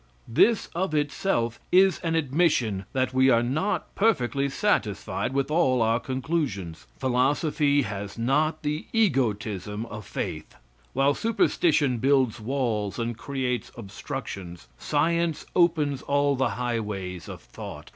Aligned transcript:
This 0.27 0.67
of 0.73 0.95
itself, 0.95 1.59
is 1.71 1.99
an 1.99 2.15
admission 2.15 2.85
that 2.91 3.13
we 3.13 3.29
are 3.29 3.43
not 3.43 3.93
perfectly 3.93 4.49
satisfied 4.49 5.31
with 5.31 5.51
all 5.51 5.79
our 5.83 5.99
conclusions. 5.99 6.87
Philosophy 6.97 7.83
has 7.83 8.17
not 8.17 8.63
the 8.63 8.87
egotism 8.93 9.85
of 9.85 10.03
faith. 10.07 10.55
While 10.93 11.13
superstition 11.13 11.99
builds 11.99 12.39
walls 12.39 12.97
and 12.97 13.15
creates 13.15 13.71
obstructions, 13.77 14.67
science 14.79 15.45
opens 15.55 16.01
all 16.01 16.35
the 16.35 16.49
highways 16.57 17.29
of 17.29 17.39
thought. 17.39 17.89